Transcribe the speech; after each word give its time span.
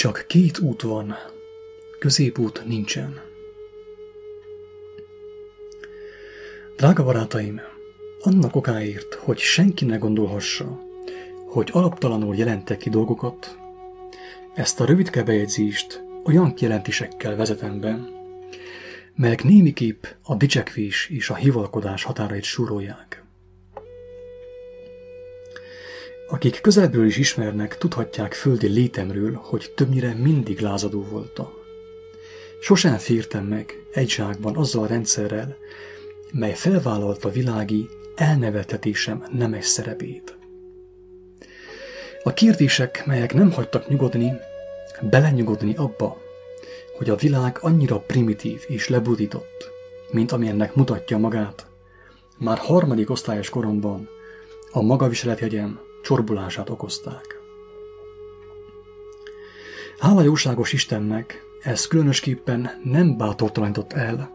Csak 0.00 0.24
két 0.26 0.58
út 0.58 0.82
van, 0.82 1.16
középút 1.98 2.62
nincsen. 2.66 3.20
Drága 6.76 7.04
barátaim, 7.04 7.60
annak 8.20 8.56
okáért, 8.56 9.14
hogy 9.14 9.38
senki 9.38 9.84
ne 9.84 9.96
gondolhassa, 9.96 10.80
hogy 11.46 11.68
alaptalanul 11.72 12.36
jelentek 12.36 12.78
ki 12.78 12.90
dolgokat, 12.90 13.58
ezt 14.54 14.80
a 14.80 14.84
rövidke 14.84 15.22
bejegyzést 15.22 16.02
olyan 16.24 16.54
kijelentésekkel 16.54 17.36
vezetem 17.36 17.80
be, 17.80 17.98
melyek 19.14 19.44
némiképp 19.44 20.04
a 20.22 20.34
dicsekvés 20.34 21.08
és 21.08 21.30
a 21.30 21.34
hivalkodás 21.34 22.02
határait 22.02 22.44
súrolják. 22.44 23.19
Akik 26.32 26.60
közelből 26.60 27.06
is 27.06 27.16
ismernek, 27.16 27.78
tudhatják 27.78 28.34
földi 28.34 28.66
létemről, 28.66 29.40
hogy 29.42 29.72
többnyire 29.76 30.14
mindig 30.14 30.60
lázadó 30.60 31.02
voltam. 31.10 31.48
Sosem 32.60 32.96
fértem 32.96 33.44
meg 33.44 33.84
egy 33.92 34.10
zsákban 34.10 34.56
azzal 34.56 34.82
a 34.82 34.86
rendszerrel, 34.86 35.56
mely 36.32 36.54
felvállalta 36.54 37.30
világi 37.30 37.88
elneveltetésem 38.14 39.24
nemes 39.32 39.66
szerepét. 39.66 40.38
A 42.22 42.32
kérdések, 42.32 43.06
melyek 43.06 43.34
nem 43.34 43.52
hagytak 43.52 43.88
nyugodni, 43.88 44.32
belenyugodni 45.00 45.74
abba, 45.76 46.20
hogy 46.96 47.10
a 47.10 47.16
világ 47.16 47.58
annyira 47.60 47.98
primitív 47.98 48.64
és 48.66 48.88
lebudított, 48.88 49.70
mint 50.10 50.32
amilyennek 50.32 50.74
mutatja 50.74 51.18
magát, 51.18 51.66
már 52.38 52.58
harmadik 52.58 53.10
osztályos 53.10 53.48
koromban 53.48 54.08
a 54.70 54.82
magaviseletjegyem 54.82 55.88
csorbulását 56.02 56.70
okozták. 56.70 57.38
Hála 59.98 60.22
jóságos 60.22 60.72
Istennek, 60.72 61.42
ez 61.62 61.86
különösképpen 61.86 62.80
nem 62.84 63.16
bátortalanított 63.16 63.92
el, 63.92 64.30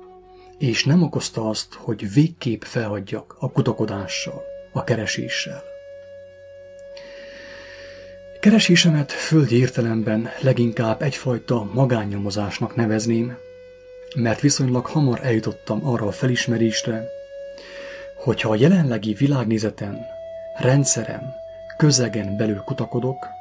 és 0.57 0.83
nem 0.83 1.03
okozta 1.03 1.49
azt, 1.49 1.73
hogy 1.73 2.13
végképp 2.13 2.61
felhagyjak 2.61 3.35
a 3.39 3.51
kutakodással, 3.51 4.43
a 4.71 4.83
kereséssel. 4.83 5.63
Keresésemet 8.39 9.11
földi 9.11 9.57
értelemben 9.57 10.29
leginkább 10.41 11.01
egyfajta 11.01 11.69
magánnyomozásnak 11.73 12.75
nevezném, 12.75 13.37
mert 14.15 14.39
viszonylag 14.39 14.85
hamar 14.85 15.19
eljutottam 15.23 15.87
arra 15.87 16.07
a 16.07 16.11
felismerésre, 16.11 17.07
hogyha 18.15 18.49
a 18.49 18.55
jelenlegi 18.55 19.13
világnézeten, 19.13 19.97
rendszerem, 20.57 21.21
közegen 21.77 22.37
belül 22.37 22.63
kutakodok, 22.63 23.33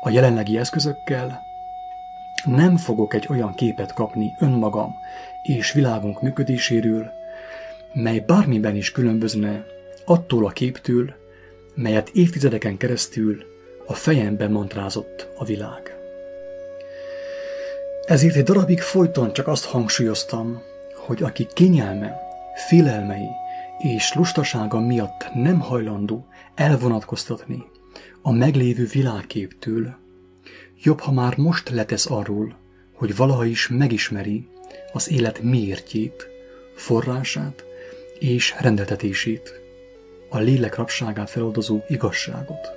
a 0.00 0.10
jelenlegi 0.10 0.58
eszközökkel, 0.58 1.42
nem 2.44 2.76
fogok 2.76 3.14
egy 3.14 3.26
olyan 3.30 3.54
képet 3.54 3.92
kapni 3.92 4.34
önmagam 4.38 4.96
és 5.42 5.72
világunk 5.72 6.22
működéséről, 6.22 7.12
mely 7.92 8.18
bármiben 8.18 8.76
is 8.76 8.92
különbözne 8.92 9.64
attól 10.04 10.46
a 10.46 10.50
képtől, 10.50 11.14
melyet 11.74 12.08
évtizedeken 12.08 12.76
keresztül 12.76 13.44
a 13.86 13.94
fejemben 13.94 14.50
mantrázott 14.50 15.28
a 15.36 15.44
világ. 15.44 15.96
Ezért 18.04 18.36
egy 18.36 18.42
darabig 18.44 18.80
folyton 18.80 19.32
csak 19.32 19.48
azt 19.48 19.64
hangsúlyoztam, 19.64 20.62
hogy 20.94 21.22
aki 21.22 21.46
kényelme, 21.52 22.16
félelmei 22.68 23.28
és 23.78 24.14
lustasága 24.14 24.80
miatt 24.80 25.30
nem 25.34 25.60
hajlandó 25.60 26.26
elvonatkoztatni 26.54 27.64
a 28.22 28.32
meglévő 28.32 28.84
világképtől, 28.84 29.96
jobb, 30.82 31.00
ha 31.00 31.12
már 31.12 31.36
most 31.36 31.68
letesz 31.68 32.10
arról, 32.10 32.56
hogy 32.92 33.16
valaha 33.16 33.44
is 33.44 33.68
megismeri 33.68 34.48
az 34.92 35.10
élet 35.10 35.42
miértjét, 35.42 36.28
forrását 36.74 37.64
és 38.18 38.54
rendeltetését, 38.60 39.60
a 40.28 40.38
lélek 40.38 40.74
rabságát 40.74 41.30
feloldozó 41.30 41.80
igazságot. 41.88 42.68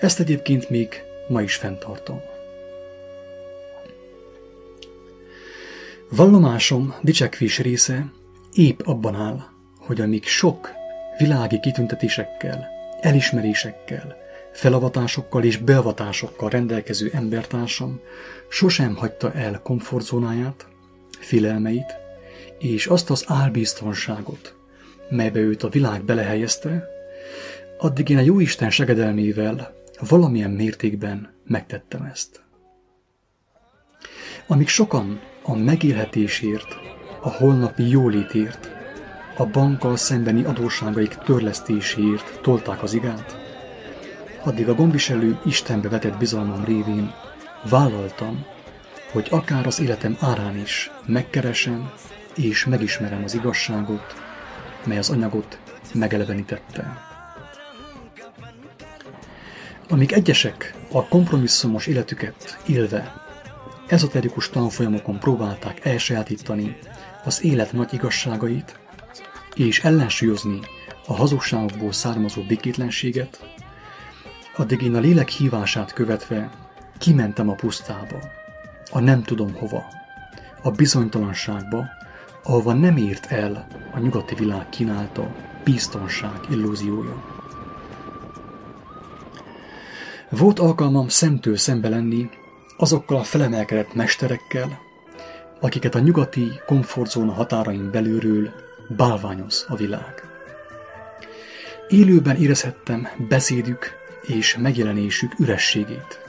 Ezt 0.00 0.20
egyébként 0.20 0.70
még 0.70 1.02
ma 1.28 1.42
is 1.42 1.54
fenntartom. 1.54 2.20
Vallomásom 6.08 6.94
dicsekvés 7.02 7.58
része 7.58 8.12
épp 8.52 8.80
abban 8.84 9.14
áll, 9.14 9.40
hogy 9.78 10.00
amíg 10.00 10.24
sok 10.24 10.70
világi 11.18 11.60
kitüntetésekkel, 11.60 12.68
elismerésekkel, 13.00 14.16
felavatásokkal 14.52 15.44
és 15.44 15.56
beavatásokkal 15.56 16.50
rendelkező 16.50 17.10
embertársam 17.12 18.00
sosem 18.48 18.96
hagyta 18.96 19.32
el 19.32 19.60
komfortzónáját, 19.62 20.66
félelmeit, 21.18 21.96
és 22.58 22.86
azt 22.86 23.10
az 23.10 23.24
álbiztonságot, 23.26 24.54
melybe 25.08 25.38
őt 25.38 25.62
a 25.62 25.68
világ 25.68 26.04
belehelyezte, 26.04 26.88
addig 27.78 28.08
én 28.08 28.18
a 28.18 28.20
Jóisten 28.20 28.70
segedelmével 28.70 29.74
valamilyen 30.08 30.50
mértékben 30.50 31.34
megtettem 31.46 32.02
ezt. 32.02 32.42
Amíg 34.46 34.68
sokan 34.68 35.20
a 35.42 35.56
megélhetésért, 35.56 36.76
a 37.20 37.28
holnapi 37.28 37.88
jólétért, 37.88 38.70
a 39.36 39.46
bankkal 39.46 39.96
szembeni 39.96 40.44
adósságaik 40.44 41.14
törlesztéséért 41.14 42.40
tolták 42.42 42.82
az 42.82 42.92
igát, 42.92 43.38
addig 44.42 44.68
a 44.68 44.74
gondviselő 44.74 45.38
Istenbe 45.44 45.88
vetett 45.88 46.16
bizalmam 46.16 46.64
révén 46.64 47.12
vállaltam, 47.68 48.44
hogy 49.12 49.26
akár 49.30 49.66
az 49.66 49.80
életem 49.80 50.16
árán 50.20 50.56
is 50.56 50.90
megkeresem 51.06 51.90
és 52.36 52.64
megismerem 52.64 53.24
az 53.24 53.34
igazságot, 53.34 54.14
mely 54.84 54.98
az 54.98 55.10
anyagot 55.10 55.58
megelevenítette. 55.94 57.08
Amíg 59.88 60.12
egyesek 60.12 60.74
a 60.92 61.08
kompromisszumos 61.08 61.86
életüket 61.86 62.58
élve 62.66 63.12
ezoterikus 63.86 64.50
tanfolyamokon 64.50 65.18
próbálták 65.18 65.84
elsajátítani 65.84 66.76
az 67.24 67.44
élet 67.44 67.72
nagy 67.72 67.94
igazságait, 67.94 68.78
és 69.54 69.80
ellensúlyozni 69.84 70.60
a 71.06 71.14
hazugságokból 71.14 71.92
származó 71.92 72.42
békétlenséget, 72.42 73.44
addig 74.56 74.82
én 74.82 74.94
a 74.94 75.00
lélek 75.00 75.28
hívását 75.28 75.92
követve 75.92 76.50
kimentem 76.98 77.48
a 77.48 77.54
pusztába, 77.54 78.18
a 78.90 79.00
nem 79.00 79.22
tudom 79.22 79.54
hova, 79.54 79.84
a 80.62 80.70
bizonytalanságba, 80.70 81.84
ahova 82.42 82.72
nem 82.72 82.96
ért 82.96 83.26
el 83.26 83.66
a 83.94 83.98
nyugati 83.98 84.34
világ 84.34 84.68
kínálta 84.68 85.34
biztonság 85.64 86.40
illúziója. 86.50 87.38
Volt 90.28 90.58
alkalmam 90.58 91.08
szemtől 91.08 91.56
szembe 91.56 91.88
lenni 91.88 92.28
azokkal 92.76 93.16
a 93.16 93.22
felemelkedett 93.22 93.94
mesterekkel, 93.94 94.78
akiket 95.60 95.94
a 95.94 95.98
nyugati 95.98 96.60
komfortzóna 96.66 97.32
határain 97.32 97.90
belülről 97.90 98.50
bálványoz 98.88 99.66
a 99.68 99.76
világ. 99.76 100.22
Élőben 101.88 102.36
érezhettem 102.36 103.08
beszédük 103.28 103.98
és 104.22 104.56
megjelenésük 104.56 105.38
ürességét, 105.38 106.20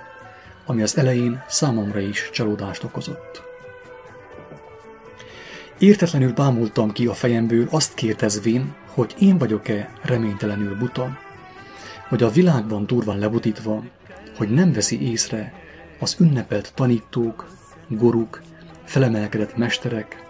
ami 0.66 0.82
az 0.82 0.98
elején 0.98 1.44
számomra 1.48 2.00
is 2.00 2.30
csalódást 2.32 2.84
okozott. 2.84 3.42
Értetlenül 5.80 6.34
bámultam 6.34 6.92
ki 6.92 7.08
a 7.08 7.14
fejemből 7.14 7.68
azt 7.70 7.94
kérdezvén, 7.94 8.76
hogy 8.88 9.16
én 9.20 9.38
vagyok-e 9.38 9.94
reménytelenül 10.02 10.78
buta, 10.78 11.18
hogy 12.10 12.24
a 12.24 12.30
világban 12.30 12.86
durván 12.86 13.20
lebutítva, 13.20 13.84
hogy 14.38 14.50
nem 14.50 14.72
veszi 14.72 15.10
észre 15.10 15.54
az 16.00 16.16
ünnepelt 16.20 16.72
tanítók, 16.76 17.48
guruk, 17.88 18.42
felemelkedett 18.92 19.58
mesterek, 19.58 20.26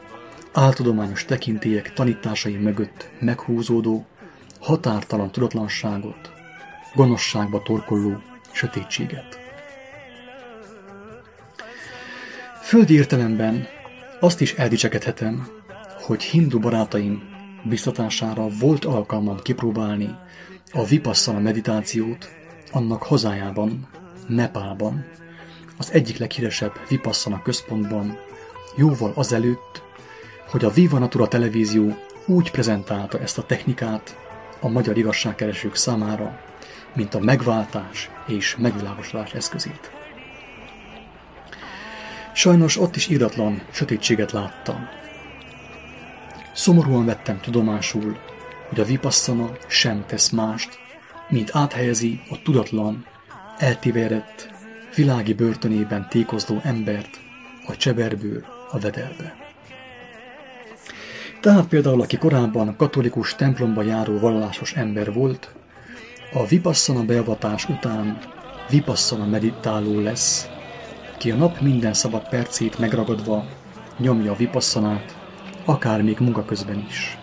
áltudományos 0.53 1.25
tekintélyek 1.25 1.93
tanításai 1.93 2.55
mögött 2.55 3.09
meghúzódó, 3.19 4.05
határtalan 4.59 5.31
tudatlanságot, 5.31 6.31
gonoszságba 6.95 7.61
torkolló 7.61 8.21
sötétséget. 8.51 9.39
Földi 12.61 12.93
értelemben 12.93 13.67
azt 14.19 14.41
is 14.41 14.53
eldicsekedhetem, 14.53 15.47
hogy 16.01 16.23
hindu 16.23 16.59
barátaim 16.59 17.23
biztatására 17.63 18.47
volt 18.59 18.85
alkalmam 18.85 19.39
kipróbálni 19.39 20.15
a 20.71 20.85
vipasszana 20.85 21.39
meditációt 21.39 22.29
annak 22.71 23.03
hazájában, 23.03 23.87
Nepálban, 24.27 25.05
az 25.77 25.91
egyik 25.91 26.17
leghíresebb 26.17 26.73
vipasszana 26.89 27.41
központban, 27.41 28.17
jóval 28.75 29.11
azelőtt, 29.15 29.83
hogy 30.49 30.65
a 30.65 30.69
Viva 30.69 30.97
Natura 30.97 31.27
televízió 31.27 31.97
úgy 32.25 32.51
prezentálta 32.51 33.19
ezt 33.19 33.37
a 33.37 33.43
technikát 33.43 34.17
a 34.59 34.67
magyar 34.69 34.97
igazságkeresők 34.97 35.75
számára, 35.75 36.39
mint 36.95 37.13
a 37.13 37.19
megváltás 37.19 38.09
és 38.27 38.55
megvilágosulás 38.59 39.33
eszközét. 39.33 39.91
Sajnos 42.33 42.79
ott 42.79 42.95
is 42.95 43.07
iratlan 43.07 43.61
sötétséget 43.71 44.31
láttam. 44.31 44.87
Szomorúan 46.53 47.05
vettem 47.05 47.39
tudomásul, 47.39 48.17
hogy 48.69 48.79
a 48.79 48.85
vipasszana 48.85 49.51
sem 49.67 50.05
tesz 50.07 50.29
mást, 50.29 50.79
mint 51.29 51.49
áthelyezi 51.53 52.21
a 52.29 52.41
tudatlan, 52.41 53.05
eltiveredett, 53.57 54.49
világi 54.95 55.33
börtönében 55.33 56.07
tékozló 56.09 56.59
embert 56.63 57.19
a 57.67 57.77
cseberből 57.77 58.50
a 58.71 58.79
vedelbe. 58.79 59.35
Tehát 61.41 61.67
például, 61.67 62.01
aki 62.01 62.17
korábban 62.17 62.75
katolikus 62.75 63.35
templomba 63.35 63.81
járó 63.81 64.19
vallásos 64.19 64.73
ember 64.73 65.13
volt, 65.13 65.53
a 66.33 66.45
vipasszana 66.45 67.03
beavatás 67.03 67.69
után 67.69 68.17
vipasszana 68.69 69.25
meditáló 69.25 69.99
lesz, 69.99 70.49
ki 71.17 71.31
a 71.31 71.35
nap 71.35 71.59
minden 71.59 71.93
szabad 71.93 72.29
percét 72.29 72.79
megragadva 72.79 73.45
nyomja 73.97 74.31
a 74.31 74.35
vipasszanát, 74.35 75.15
akár 75.65 76.01
még 76.01 76.19
munka 76.19 76.45
közben 76.45 76.85
is. 76.87 77.17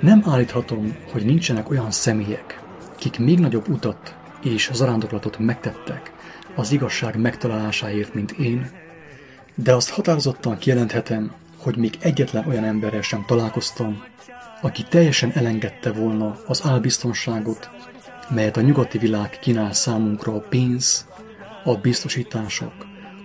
Nem 0.00 0.22
állíthatom, 0.26 0.96
hogy 1.12 1.24
nincsenek 1.24 1.70
olyan 1.70 1.90
személyek, 1.90 2.62
kik 2.96 3.18
még 3.18 3.38
nagyobb 3.38 3.68
utat 3.68 4.16
és 4.42 4.70
zarándoklatot 4.72 5.38
megtettek 5.38 6.12
az 6.54 6.72
igazság 6.72 7.20
megtalálásáért, 7.20 8.14
mint 8.14 8.32
én, 8.32 8.70
de 9.56 9.74
azt 9.74 9.90
határozottan 9.90 10.58
kijelenthetem, 10.58 11.32
hogy 11.56 11.76
még 11.76 11.98
egyetlen 12.00 12.46
olyan 12.46 12.64
emberrel 12.64 13.02
sem 13.02 13.24
találkoztam, 13.26 14.02
aki 14.60 14.82
teljesen 14.82 15.32
elengedte 15.32 15.92
volna 15.92 16.36
az 16.46 16.64
álbiztonságot, 16.64 17.70
melyet 18.28 18.56
a 18.56 18.60
nyugati 18.60 18.98
világ 18.98 19.38
kínál 19.40 19.72
számunkra 19.72 20.34
a 20.34 20.40
pénz, 20.40 21.06
a 21.64 21.74
biztosítások, 21.74 22.72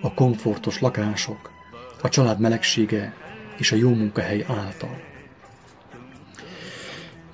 a 0.00 0.14
komfortos 0.14 0.80
lakások, 0.80 1.50
a 2.02 2.08
család 2.08 2.40
melegsége 2.40 3.14
és 3.58 3.72
a 3.72 3.76
jó 3.76 3.94
munkahely 3.94 4.44
által. 4.48 5.00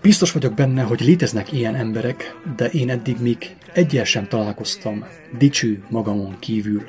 Biztos 0.03 0.33
vagyok 0.33 0.55
benne, 0.55 0.83
hogy 0.83 1.01
léteznek 1.01 1.53
ilyen 1.53 1.75
emberek, 1.75 2.37
de 2.57 2.67
én 2.67 2.91
eddig 2.91 3.21
még 3.21 3.57
egyel 3.73 4.05
sem 4.05 4.29
találkoztam 4.29 5.05
dicső 5.39 5.85
magamon 5.91 6.39
kívül, 6.39 6.83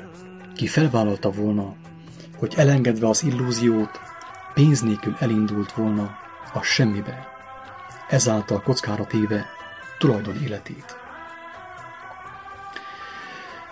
ki 0.54 0.66
felvállalta 0.66 1.30
volna, 1.30 1.74
hogy 2.40 2.54
elengedve 2.56 3.08
az 3.08 3.24
illúziót, 3.24 4.00
pénz 4.54 4.80
nélkül 4.80 5.16
elindult 5.18 5.72
volna 5.72 6.18
a 6.52 6.62
semmibe, 6.62 7.28
ezáltal 8.08 8.62
kockára 8.62 9.06
téve 9.06 9.46
tulajdon 9.98 10.42
életét. 10.42 10.96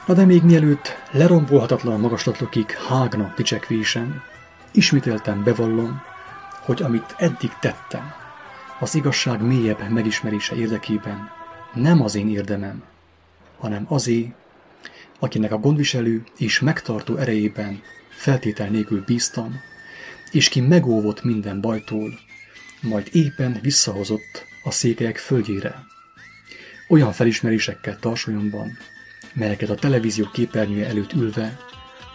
Na 0.06 0.14
de 0.14 0.24
még 0.24 0.42
mielőtt 0.42 0.96
lerombolhatatlan 1.10 2.00
magaslatlokig 2.00 2.70
hágna 2.70 3.32
dicsekvésem, 3.36 4.22
ismételten 4.72 5.42
bevallom, 5.42 6.02
hogy 6.64 6.82
amit 6.82 7.14
eddig 7.18 7.52
tettem, 7.60 8.12
az 8.80 8.94
igazság 8.94 9.42
mélyebb 9.42 9.88
megismerése 9.88 10.54
érdekében 10.54 11.30
nem 11.74 12.02
az 12.02 12.14
én 12.14 12.28
érdemem, 12.28 12.82
hanem 13.58 13.84
azé, 13.88 14.34
akinek 15.18 15.52
a 15.52 15.58
gondviselő 15.58 16.24
és 16.36 16.60
megtartó 16.60 17.16
erejében 17.16 17.82
feltétel 18.18 18.68
nélkül 18.68 19.04
bíztam, 19.04 19.62
és 20.30 20.48
ki 20.48 20.60
megóvott 20.60 21.22
minden 21.22 21.60
bajtól, 21.60 22.18
majd 22.80 23.08
éppen 23.12 23.58
visszahozott 23.62 24.44
a 24.62 24.70
székelyek 24.70 25.16
földjére. 25.16 25.86
Olyan 26.88 27.12
felismerésekkel 27.12 27.98
tarsolyomban, 27.98 28.78
melyeket 29.32 29.70
a 29.70 29.74
televízió 29.74 30.30
képernyője 30.32 30.86
előtt 30.86 31.12
ülve, 31.12 31.58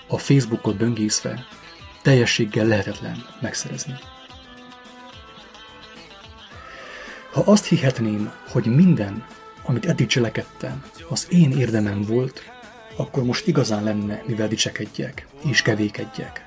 a 0.08 0.18
Facebookot 0.18 0.78
böngészve, 0.78 1.46
teljességgel 2.02 2.66
lehetetlen 2.66 3.26
megszerezni. 3.42 3.94
Ha 7.32 7.42
azt 7.42 7.66
hihetném, 7.66 8.32
hogy 8.48 8.66
minden, 8.66 9.26
amit 9.66 9.86
eddig 9.86 10.08
cselekedtem, 10.08 10.84
az 11.10 11.28
én 11.30 11.52
érdemem 11.52 12.02
volt, 12.02 12.44
akkor 12.96 13.24
most 13.24 13.48
igazán 13.48 13.84
lenne, 13.84 14.24
mivel 14.26 14.48
dicsekedjek 14.48 15.28
és 15.50 15.62
kevékedjek. 15.62 16.46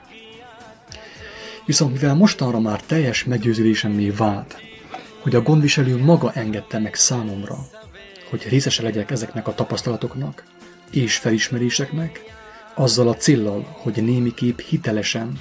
Viszont 1.66 1.92
mivel 1.92 2.14
mostanra 2.14 2.60
már 2.60 2.80
teljes 2.82 3.24
meggyőződésemmé 3.24 4.10
vált, 4.10 4.56
hogy 5.22 5.34
a 5.34 5.42
gondviselő 5.42 5.96
maga 5.96 6.32
engedte 6.32 6.78
meg 6.78 6.94
számomra, 6.94 7.56
hogy 8.30 8.48
részese 8.48 8.82
legyek 8.82 9.10
ezeknek 9.10 9.48
a 9.48 9.54
tapasztalatoknak 9.54 10.44
és 10.90 11.16
felismeréseknek, 11.16 12.20
azzal 12.74 13.08
a 13.08 13.14
cillal, 13.14 13.76
hogy 13.82 14.04
némiképp 14.04 14.58
hitelesen 14.58 15.40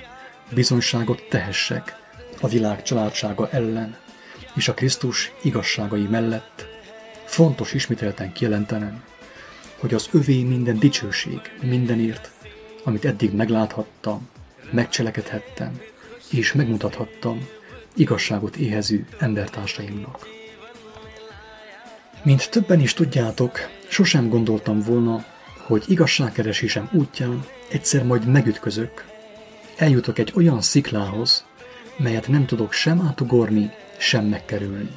bizonyságot 0.54 1.24
tehessek 1.30 1.96
a 2.42 2.48
világ 2.48 2.84
családsága 2.84 3.50
ellen 3.52 3.98
és 4.56 4.68
a 4.68 4.74
Krisztus 4.74 5.32
igazságai 5.42 6.04
mellett, 6.04 6.68
fontos 7.26 7.74
ismételten 7.74 8.34
kijelentenem, 8.34 9.04
hogy 9.80 9.94
az 9.94 10.10
övé 10.12 10.44
minden 10.44 10.80
dicsőség, 10.80 11.40
mindenért, 11.62 12.32
amit 12.84 13.06
eddig 13.06 13.34
megláthattam, 13.34 14.28
megcselekedhettem, 14.72 15.82
és 16.32 16.54
megmutathattam 16.54 17.48
igazságot 17.96 18.56
éhező 18.56 19.06
embertársaimnak. 19.18 20.28
Mint 22.24 22.50
többen 22.50 22.80
is 22.80 22.94
tudjátok, 22.94 23.60
sosem 23.88 24.30
gondoltam 24.30 24.80
volna, 24.80 25.26
hogy 25.58 25.84
igazságkeresésem 25.88 26.90
útján 26.94 27.46
egyszer 27.70 28.04
majd 28.04 28.26
megütközök, 28.26 29.06
eljutok 29.78 30.20
egy 30.20 30.34
olyan 30.36 30.62
sziklához, 30.62 31.46
melyet 31.98 32.28
nem 32.28 32.46
tudok 32.46 32.74
sem 32.74 33.02
átugorni, 33.02 33.72
sem 33.98 34.26
megkerülni. 34.26 34.90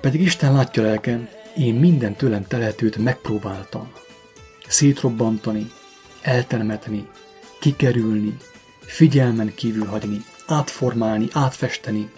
Pedig 0.00 0.20
Isten 0.20 0.52
látja 0.52 0.82
lelkem, 0.82 1.28
én 1.56 1.74
minden 1.74 2.14
tőlem 2.14 2.46
telhetőt 2.46 2.96
megpróbáltam. 2.96 3.92
Szétrobbantani, 4.68 5.70
eltermetni, 6.22 7.08
kikerülni, 7.60 8.36
figyelmen 8.80 9.54
kívül 9.54 9.86
hagyni, 9.86 10.24
átformálni, 10.46 11.28
átfesteni, 11.32 12.10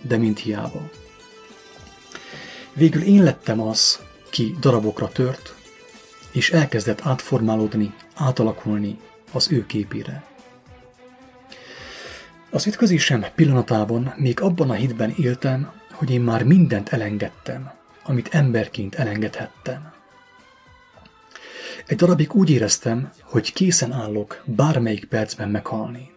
de 0.00 0.16
mind 0.16 0.38
hiába. 0.38 0.90
Végül 2.72 3.02
én 3.02 3.22
lettem 3.22 3.60
az, 3.60 4.00
ki 4.30 4.54
darabokra 4.60 5.08
tört, 5.08 5.54
és 6.32 6.50
elkezdett 6.50 7.00
átformálódni, 7.00 7.94
átalakulni 8.14 8.98
az 9.32 9.52
ő 9.52 9.66
képére. 9.66 10.24
Az 12.50 12.66
ütközésem 12.66 13.24
pillanatában 13.34 14.14
még 14.16 14.40
abban 14.40 14.70
a 14.70 14.74
hitben 14.74 15.14
éltem, 15.16 15.72
hogy 15.92 16.10
én 16.10 16.20
már 16.20 16.44
mindent 16.44 16.88
elengedtem, 16.88 17.79
amit 18.10 18.28
emberként 18.34 18.94
elengedhettem. 18.94 19.92
Egy 21.86 21.96
darabig 21.96 22.34
úgy 22.34 22.50
éreztem, 22.50 23.10
hogy 23.22 23.52
készen 23.52 23.92
állok 23.92 24.42
bármelyik 24.44 25.04
percben 25.04 25.48
meghalni. 25.48 26.10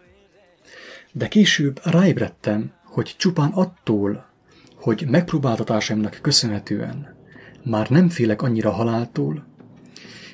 De 1.12 1.28
később 1.28 1.80
ráébredtem, 1.84 2.74
hogy 2.84 3.16
csupán 3.18 3.52
attól, 3.52 4.30
hogy 4.76 5.06
megpróbáltatásaimnak 5.08 6.20
köszönhetően 6.22 7.16
már 7.64 7.90
nem 7.90 8.10
félek 8.10 8.42
annyira 8.42 8.72
haláltól, 8.72 9.46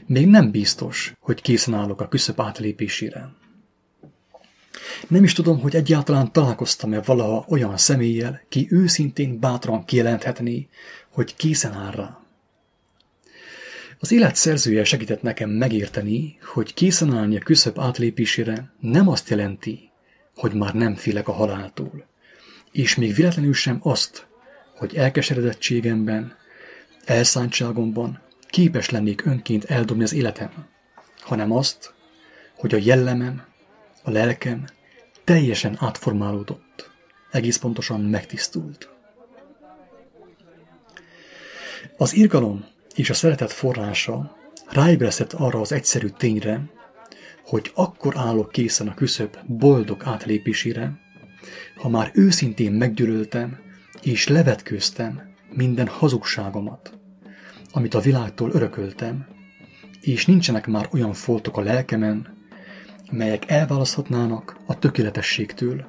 még 0.06 0.28
nem 0.28 0.52
biztos, 0.52 1.14
hogy 1.20 1.42
készen 1.42 1.74
állok 1.74 2.02
a 2.02 2.08
küszöb 2.08 2.42
átlépésére. 2.42 3.30
Nem 5.08 5.24
is 5.24 5.34
tudom, 5.34 5.60
hogy 5.60 5.76
egyáltalán 5.76 6.32
találkoztam-e 6.32 7.02
valaha 7.02 7.46
olyan 7.48 7.78
személlyel, 7.78 8.42
ki 8.50 8.68
őszintén 8.70 9.40
bátran 9.40 9.86
kijelenthetné, 9.86 10.68
hogy 11.10 11.36
készen 11.36 11.74
áll 11.74 11.92
rá. 11.92 12.20
Az 14.00 14.12
élet 14.12 14.36
szerzője 14.36 14.84
segített 14.84 15.22
nekem 15.22 15.50
megérteni, 15.50 16.38
hogy 16.54 16.74
készen 16.74 17.14
állni 17.14 17.36
a 17.36 17.40
küszöb 17.40 17.80
átlépésére 17.80 18.74
nem 18.80 19.08
azt 19.08 19.30
jelenti, 19.30 19.90
hogy 20.36 20.54
már 20.54 20.74
nem 20.74 20.96
félek 20.96 21.28
a 21.28 21.32
haláltól, 21.32 22.06
és 22.72 22.96
még 22.96 23.14
véletlenül 23.14 23.54
sem 23.54 23.80
azt, 23.82 24.28
hogy 24.76 24.96
elkeseredettségemben, 24.96 26.36
elszántságomban 27.06 28.22
képes 28.48 28.90
lennék 28.90 29.26
önként 29.26 29.64
eldobni 29.64 30.04
az 30.04 30.14
életem, 30.14 30.68
hanem 31.20 31.52
azt, 31.52 31.94
hogy 32.58 32.74
a 32.74 32.80
jellemem, 32.82 33.44
a 34.04 34.12
lelkem 34.12 34.66
teljesen 35.30 35.76
átformálódott, 35.80 36.90
egész 37.32 37.58
pontosan 37.58 38.02
megtisztult. 38.02 38.90
Az 41.98 42.16
irgalom 42.16 42.66
és 42.96 43.10
a 43.10 43.14
szeretet 43.14 43.52
forrása 43.52 44.38
ráébresztett 44.70 45.34
arra 45.34 45.60
az 45.60 45.72
egyszerű 45.72 46.08
tényre, 46.08 46.70
hogy 47.46 47.72
akkor 47.76 48.18
állok 48.18 48.52
készen 48.52 48.88
a 48.88 48.94
küszöb 48.94 49.38
boldog 49.48 50.02
átlépésére, 50.06 51.00
ha 51.76 51.90
már 51.90 52.12
őszintén 52.14 52.72
meggyűlöltem 52.72 53.60
és 54.02 54.28
levetkőztem 54.28 55.34
minden 55.50 55.88
hazugságomat, 55.88 57.00
amit 57.72 57.94
a 57.94 58.00
világtól 58.00 58.52
örököltem, 58.52 59.28
és 60.02 60.26
nincsenek 60.26 60.68
már 60.68 60.90
olyan 60.92 61.14
foltok 61.14 61.58
a 61.58 61.62
lelkemen, 61.62 62.39
melyek 63.10 63.50
elválaszthatnának 63.50 64.58
a 64.66 64.80
tökéletességtől, 64.80 65.86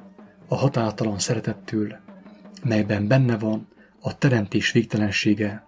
a 0.47 0.55
határtalan 0.55 1.19
szeretettől, 1.19 1.99
melyben 2.63 3.07
benne 3.07 3.37
van 3.37 3.67
a 4.01 4.17
teremtés 4.17 4.71
végtelensége, 4.71 5.67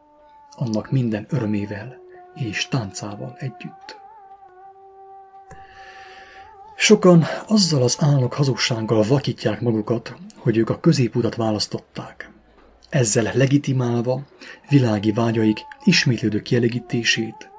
annak 0.52 0.92
minden 0.92 1.26
örömével 1.30 1.98
és 2.36 2.68
táncával 2.68 3.36
együtt. 3.40 4.02
Sokan 6.76 7.24
azzal 7.48 7.82
az 7.82 7.98
álnok 8.00 8.34
hazugsággal 8.34 9.04
vakítják 9.04 9.62
magukat, 9.62 10.16
hogy 10.38 10.58
ők 10.58 10.70
a 10.70 10.80
középutat 10.80 11.36
választották. 11.36 12.32
Ezzel 12.90 13.32
legitimálva 13.34 14.22
világi 14.70 15.12
vágyaik 15.12 15.60
ismétlődő 15.84 16.42
kielégítését, 16.42 17.50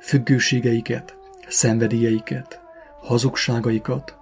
függőségeiket, 0.00 1.16
szenvedélyeiket, 1.48 2.63
hazugságaikat 3.04 4.16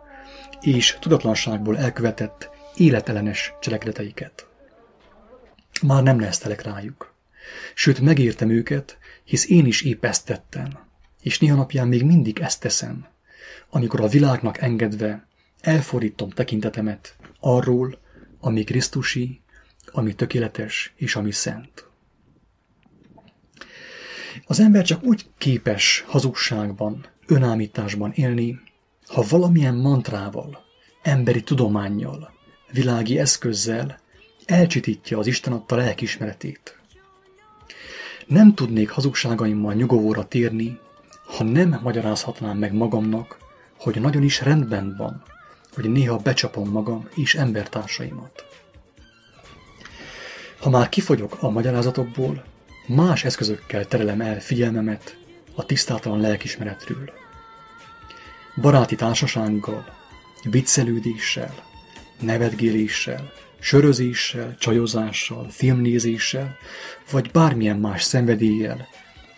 és 0.61 0.97
tudatlanságból 1.01 1.79
elkövetett 1.79 2.51
életellenes 2.75 3.55
cselekedeteiket. 3.61 4.47
Már 5.83 6.03
nem 6.03 6.17
neheztelek 6.17 6.63
rájuk. 6.63 7.15
Sőt, 7.75 8.01
megértem 8.01 8.51
őket, 8.51 8.99
hisz 9.25 9.49
én 9.49 9.67
is 9.67 9.83
épp 9.83 10.05
és 11.21 11.39
néha 11.39 11.57
napján 11.57 11.89
még 11.89 12.05
mindig 12.05 12.39
ezt 12.39 12.61
teszem, 12.61 13.07
amikor 13.71 14.01
a 14.01 14.09
világnak 14.09 14.59
engedve 14.59 15.27
elfordítom 15.61 16.31
tekintetemet 16.31 17.17
arról, 17.41 17.99
ami 18.41 18.65
Krisztusi, 18.65 19.41
ami 19.87 20.15
tökéletes 20.15 20.93
és 20.97 21.17
ami 21.17 21.31
szent. 21.31 21.87
Az 24.47 24.61
ember 24.61 24.85
csak 24.85 25.05
úgy 25.05 25.27
képes 25.39 26.05
hazugságban, 26.07 27.07
önállításban 27.27 28.13
élni, 28.13 28.61
ha 29.07 29.25
valamilyen 29.29 29.75
mantrával, 29.75 30.65
emberi 31.03 31.43
tudományjal, 31.43 32.33
világi 32.71 33.19
eszközzel 33.19 34.01
elcsitítja 34.47 35.19
az 35.19 35.27
Isten 35.27 35.53
adta 35.53 35.77
lelkismeretét. 35.77 36.77
Nem 38.27 38.55
tudnék 38.55 38.91
hazugságaimmal 38.91 39.75
nyugovóra 39.75 40.29
térni, 40.29 40.79
ha 41.25 41.45
nem 41.45 41.81
magyarázhatnám 41.83 42.59
meg 42.59 42.73
magamnak, 42.73 43.39
hogy 43.77 44.01
nagyon 44.01 44.23
is 44.23 44.41
rendben 44.41 44.95
van, 44.99 45.23
hogy 45.75 45.91
néha 45.91 46.17
becsapom 46.17 46.71
magam 46.71 47.09
és 47.15 47.35
embertársaimat. 47.35 48.47
Ha 50.61 50.71
már 50.71 50.89
kifogyok 50.89 51.37
a 51.43 51.51
magyarázatokból, 51.51 52.45
más 52.87 53.25
eszközökkel 53.25 53.87
terelem 53.87 54.21
el 54.21 54.41
figyelmemet 54.41 55.17
a 55.55 55.65
tisztátalan 55.67 56.21
lelkismeretről. 56.21 57.22
Baráti 58.61 58.95
társasággal, 58.95 59.85
viccelődéssel, 60.43 61.55
nevetgéléssel, 62.21 63.33
sörözéssel, 63.61 64.57
csajozással, 64.59 65.51
filmnézéssel, 65.51 66.57
vagy 67.11 67.31
bármilyen 67.31 67.79
más 67.79 68.03
szenvedéllyel, 68.03 68.89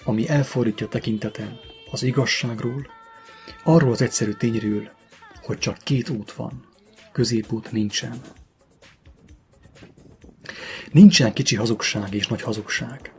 ami 0.04 0.28
elfordítja 0.28 0.88
tekintetem 0.88 1.56
az 1.90 2.02
igazságról, 2.02 2.86
arról 3.64 3.90
az 3.90 4.02
egyszerű 4.02 4.32
tényről, 4.32 4.90
hogy 5.42 5.58
csak 5.58 5.78
két 5.78 6.08
út 6.08 6.32
van, 6.32 6.66
középút 7.12 7.72
nincsen. 7.72 8.20
Nincsen 10.92 11.32
kicsi 11.32 11.56
hazugság 11.56 12.14
és 12.14 12.26
nagy 12.26 12.42
hazugság, 12.42 13.12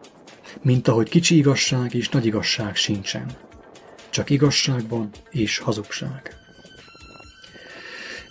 mint 0.61 0.87
ahogy 0.87 1.09
kicsi 1.09 1.37
igazság 1.37 1.93
és 1.93 2.09
nagy 2.09 2.25
igazság 2.25 2.75
sincsen. 2.75 3.37
Csak 4.15 4.29
igazság 4.29 4.87
van 4.87 5.09
és 5.29 5.57
hazugság. 5.57 6.35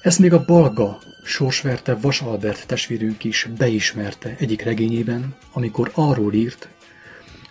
Ezt 0.00 0.18
még 0.18 0.32
a 0.32 0.44
balga, 0.44 0.98
sorsverte 1.24 1.94
Vas 1.94 2.20
Albert 2.20 2.66
testvérünk 2.66 3.24
is 3.24 3.48
beismerte 3.58 4.36
egyik 4.38 4.62
regényében, 4.62 5.36
amikor 5.52 5.90
arról 5.94 6.32
írt, 6.32 6.68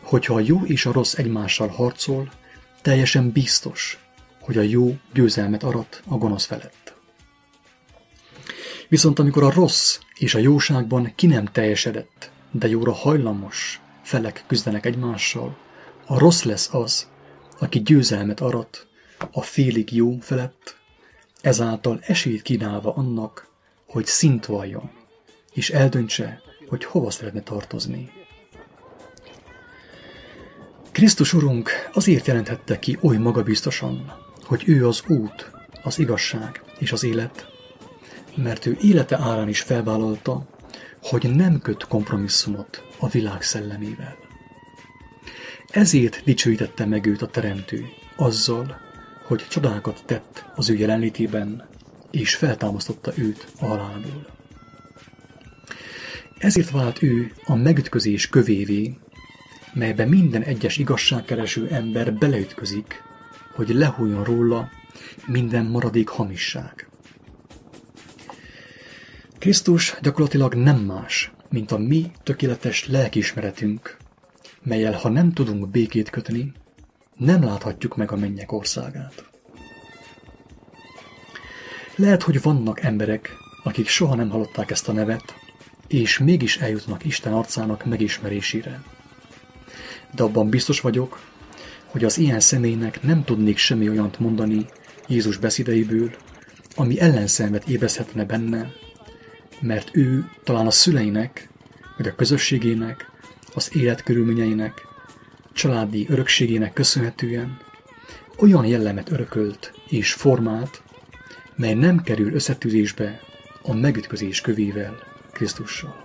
hogy 0.01 0.25
ha 0.25 0.33
a 0.33 0.39
jó 0.39 0.65
és 0.65 0.85
a 0.85 0.91
rossz 0.91 1.13
egymással 1.13 1.67
harcol, 1.67 2.31
teljesen 2.81 3.31
biztos, 3.31 3.97
hogy 4.39 4.57
a 4.57 4.61
jó 4.61 4.97
győzelmet 5.13 5.63
arat 5.63 6.01
a 6.07 6.15
gonosz 6.17 6.45
felett. 6.45 6.93
Viszont 8.87 9.19
amikor 9.19 9.43
a 9.43 9.51
rossz 9.51 9.99
és 10.17 10.35
a 10.35 10.39
jóságban 10.39 11.11
ki 11.15 11.27
nem 11.27 11.45
teljesedett, 11.45 12.31
de 12.51 12.67
jóra 12.67 12.93
hajlamos 12.93 13.81
felek 14.03 14.43
küzdenek 14.47 14.85
egymással, 14.85 15.57
a 16.05 16.19
rossz 16.19 16.43
lesz 16.43 16.73
az, 16.73 17.11
aki 17.63 17.81
győzelmet 17.81 18.39
arat 18.39 18.87
a 19.31 19.41
félig 19.41 19.95
jó 19.95 20.17
felett, 20.19 20.77
ezáltal 21.41 21.99
esélyt 22.01 22.41
kínálva 22.41 22.93
annak, 22.93 23.47
hogy 23.87 24.05
szint 24.05 24.45
valljon, 24.45 24.91
és 25.53 25.69
eldöntse, 25.69 26.41
hogy 26.67 26.83
hova 26.85 27.09
szeretne 27.09 27.41
tartozni. 27.41 28.11
Krisztus 30.91 31.33
Urunk 31.33 31.69
azért 31.93 32.27
jelenthette 32.27 32.79
ki 32.79 32.97
oly 33.01 33.17
magabiztosan, 33.17 34.13
hogy 34.43 34.63
ő 34.65 34.87
az 34.87 35.03
út, 35.07 35.51
az 35.83 35.99
igazság 35.99 36.63
és 36.79 36.91
az 36.91 37.03
élet, 37.03 37.47
mert 38.35 38.65
ő 38.65 38.77
élete 38.81 39.17
árán 39.17 39.49
is 39.49 39.61
felvállalta, 39.61 40.45
hogy 41.01 41.35
nem 41.35 41.59
köt 41.59 41.87
kompromisszumot 41.87 42.83
a 42.99 43.07
világ 43.07 43.41
szellemével. 43.41 44.22
Ezért 45.73 46.23
dicsőítette 46.23 46.85
meg 46.85 47.05
őt 47.05 47.21
a 47.21 47.27
Teremtő, 47.27 47.85
azzal, 48.15 48.79
hogy 49.23 49.45
csodákat 49.49 50.03
tett 50.05 50.45
az 50.55 50.69
ő 50.69 50.75
jelenlétében, 50.75 51.67
és 52.11 52.35
feltámasztotta 52.35 53.11
őt 53.15 53.47
a 53.59 53.65
halálból. 53.65 54.25
Ezért 56.37 56.71
vált 56.71 57.03
ő 57.03 57.31
a 57.45 57.55
megütközés 57.55 58.29
kövévé, 58.29 58.97
melybe 59.73 60.05
minden 60.05 60.41
egyes 60.41 60.77
igazságkereső 60.77 61.67
ember 61.67 62.13
beleütközik, 62.13 63.01
hogy 63.55 63.69
lehújjon 63.69 64.23
róla 64.23 64.69
minden 65.25 65.65
maradék 65.65 66.07
hamisság. 66.07 66.89
Krisztus 69.39 69.95
gyakorlatilag 70.01 70.53
nem 70.53 70.79
más, 70.79 71.31
mint 71.49 71.71
a 71.71 71.77
mi 71.77 72.11
tökéletes 72.23 72.87
lelkiismeretünk, 72.87 74.01
melyel 74.63 74.93
ha 74.93 75.09
nem 75.09 75.33
tudunk 75.33 75.69
békét 75.69 76.09
kötni, 76.09 76.51
nem 77.17 77.43
láthatjuk 77.43 77.95
meg 77.95 78.11
a 78.11 78.15
mennyek 78.15 78.51
országát. 78.51 79.29
Lehet, 81.95 82.23
hogy 82.23 82.41
vannak 82.41 82.81
emberek, 82.81 83.37
akik 83.63 83.87
soha 83.87 84.15
nem 84.15 84.29
hallották 84.29 84.71
ezt 84.71 84.87
a 84.87 84.91
nevet, 84.91 85.33
és 85.87 86.17
mégis 86.17 86.57
eljutnak 86.57 87.05
Isten 87.05 87.33
arcának 87.33 87.85
megismerésére. 87.85 88.83
De 90.15 90.23
abban 90.23 90.49
biztos 90.49 90.81
vagyok, 90.81 91.19
hogy 91.85 92.03
az 92.03 92.17
ilyen 92.17 92.39
személynek 92.39 93.03
nem 93.03 93.23
tudnék 93.23 93.57
semmi 93.57 93.89
olyant 93.89 94.19
mondani 94.19 94.65
Jézus 95.07 95.37
beszédeiből, 95.37 96.11
ami 96.75 96.99
ellenszenvet 96.99 97.67
ébreszhetne 97.67 98.25
benne, 98.25 98.71
mert 99.59 99.95
ő 99.95 100.29
talán 100.43 100.67
a 100.67 100.71
szüleinek, 100.71 101.49
vagy 101.97 102.07
a 102.07 102.15
közösségének, 102.15 103.11
az 103.53 103.75
életkörülményeinek, 103.75 104.87
családi 105.53 106.05
örökségének 106.09 106.73
köszönhetően 106.73 107.59
olyan 108.37 108.65
jellemet 108.65 109.11
örökölt 109.11 109.73
és 109.89 110.13
formált, 110.13 110.81
mely 111.55 111.73
nem 111.73 112.01
kerül 112.01 112.33
összetűzésbe 112.33 113.19
a 113.61 113.73
megütközés 113.73 114.41
kövével, 114.41 114.99
Krisztussal. 115.31 116.03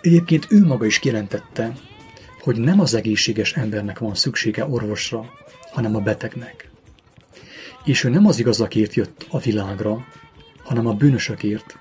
Egyébként 0.00 0.46
ő 0.50 0.64
maga 0.64 0.86
is 0.86 0.98
kijelentette, 0.98 1.72
hogy 2.40 2.56
nem 2.56 2.80
az 2.80 2.94
egészséges 2.94 3.52
embernek 3.52 3.98
van 3.98 4.14
szüksége 4.14 4.66
orvosra, 4.66 5.32
hanem 5.70 5.96
a 5.96 6.00
betegnek. 6.00 6.70
És 7.84 8.04
ő 8.04 8.08
nem 8.08 8.26
az 8.26 8.38
igazakért 8.38 8.94
jött 8.94 9.26
a 9.28 9.38
világra, 9.38 10.06
hanem 10.62 10.86
a 10.86 10.92
bűnösökért, 10.92 11.78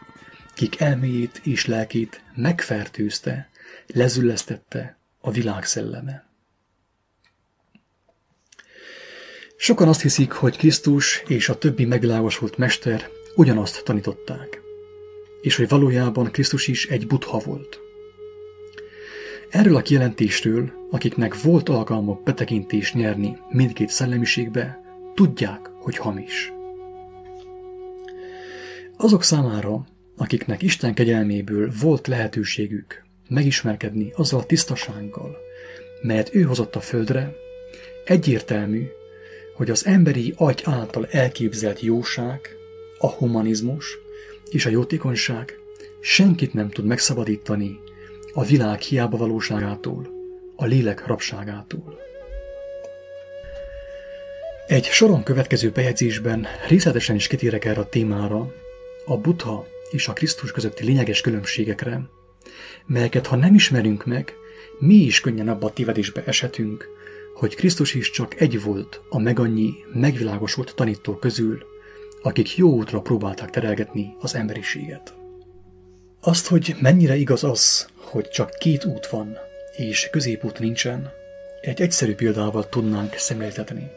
kik 0.56 0.80
elméjét 0.80 1.42
és 1.44 1.66
lelkét 1.66 2.22
megfertőzte, 2.36 3.50
lezüllesztette 3.88 4.98
a 5.22 5.32
világ 5.32 5.66
szelleme. 5.66 6.26
Sokan 9.58 9.88
azt 9.88 10.02
hiszik, 10.02 10.32
hogy 10.32 10.58
Krisztus 10.58 11.24
és 11.28 11.50
a 11.50 11.58
többi 11.58 11.86
megvilágosult 11.86 12.58
mester 12.58 13.10
ugyanazt 13.36 13.84
tanították, 13.84 14.62
és 15.42 15.56
hogy 15.56 15.70
valójában 15.70 16.32
Krisztus 16.32 16.68
is 16.68 16.86
egy 16.86 17.08
butha 17.08 17.40
volt. 17.40 17.80
Erről 19.50 19.76
a 19.76 19.82
kijelentésről, 19.82 20.72
akiknek 20.92 21.42
volt 21.42 21.70
alkalmuk 21.70 22.24
betekintést 22.24 22.94
nyerni 22.94 23.38
mindkét 23.50 23.90
szellemiségbe, 23.90 24.82
tudják, 25.14 25.70
hogy 25.80 25.98
hamis. 25.98 26.54
Azok 28.98 29.24
számára, 29.24 29.86
akiknek 30.18 30.62
Isten 30.62 30.94
kegyelméből 30.94 31.72
volt 31.82 32.08
lehetőségük 32.08 33.04
megismerkedni 33.30 34.12
azzal 34.16 34.40
a 34.40 34.46
tisztasággal, 34.46 35.38
melyet 36.02 36.36
ő 36.36 36.42
hozott 36.42 36.76
a 36.76 36.80
földre, 36.80 37.36
Egyértelmű, 38.06 38.88
hogy 39.56 39.70
az 39.70 39.86
emberi 39.86 40.34
agy 40.38 40.62
által 40.66 41.08
elképzelt 41.12 41.80
jóság, 41.80 42.40
a 42.98 43.08
humanizmus 43.08 43.98
és 44.50 44.66
a 44.66 44.70
jótékonyság 44.70 45.60
senkit 46.02 46.54
nem 46.54 46.70
tud 46.70 46.86
megszabadítani 46.86 47.80
a 48.34 48.44
világ 48.44 48.80
hiába 48.80 49.18
valóságától, 49.18 50.08
a 50.56 50.66
lélek 50.66 51.06
rabságától. 51.06 52.00
Egy 54.68 54.86
soron 54.86 55.24
következő 55.24 55.70
bejegyzésben 55.70 56.48
részletesen 56.68 57.16
is 57.16 57.28
kitérek 57.28 57.66
erre 57.66 57.82
a 57.82 57.90
témára, 57.90 58.54
a 59.06 59.18
Buddha 59.18 59.68
és 59.92 60.08
a 60.08 60.14
Krisztus 60.14 60.52
közötti 60.52 60.84
lényeges 60.84 61.22
különbségekre, 61.22 62.10
melyeket 62.86 63.28
ha 63.28 63.36
nem 63.36 63.54
ismerünk 63.54 64.06
meg, 64.06 64.34
mi 64.80 64.96
is 64.96 65.20
könnyen 65.20 65.50
abba 65.50 65.68
a 65.68 65.74
tévedésbe 65.74 66.24
eshetünk, 66.26 66.88
hogy 67.34 67.56
Krisztus 67.56 67.94
is 67.94 68.10
csak 68.10 68.42
egy 68.42 68.62
volt 68.62 69.02
a 69.10 69.20
megannyi, 69.20 69.74
megvilágosult 69.94 70.76
tanító 70.76 71.16
közül, 71.16 71.66
akik 72.22 72.58
jó 72.58 72.74
útra 72.74 73.02
próbálták 73.02 73.50
terelgetni 73.50 74.16
az 74.20 74.36
emberiséget. 74.36 75.14
Azt, 76.22 76.48
hogy 76.48 76.76
mennyire 76.80 77.16
igaz 77.16 77.44
az, 77.44 77.88
hogy 77.96 78.28
csak 78.28 78.50
két 78.60 78.86
út 78.86 79.08
van, 79.08 79.38
és 79.78 80.10
középút 80.12 80.60
nincsen, 80.60 81.12
egy 81.62 81.82
egyszerű 81.82 82.16
példával 82.16 82.70
tudnánk 82.70 83.14
szemléltetni. 83.14 83.88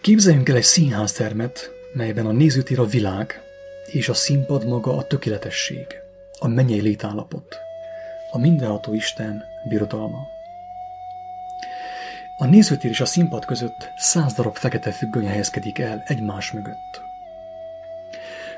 Képzeljünk 0.00 0.48
el 0.48 0.56
egy 0.56 0.62
színháztermet, 0.62 1.72
melyben 1.92 2.26
a 2.26 2.32
nézőtér 2.32 2.78
a 2.78 2.86
világ, 2.86 3.42
és 3.86 4.08
a 4.08 4.14
színpad 4.14 4.66
maga 4.66 4.96
a 4.96 5.06
tökéletesség, 5.06 5.86
a 6.38 6.48
mennyei 6.48 6.80
létállapot, 6.80 7.58
a 8.30 8.38
mindenható 8.38 8.94
Isten 8.94 9.44
birodalma. 9.68 10.26
A 12.36 12.44
nézőtér 12.44 12.90
és 12.90 13.00
a 13.00 13.04
színpad 13.04 13.44
között 13.44 13.90
száz 13.96 14.34
darab 14.34 14.56
fekete 14.56 14.90
függöny 14.90 15.26
helyezkedik 15.26 15.78
el 15.78 16.02
egymás 16.06 16.52
mögött. 16.52 17.00